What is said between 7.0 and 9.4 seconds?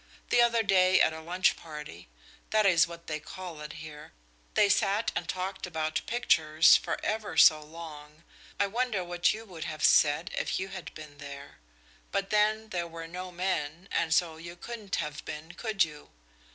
ever so long. I wonder what